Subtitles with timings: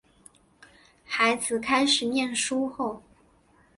[1.05, 3.03] 孩子开始念书后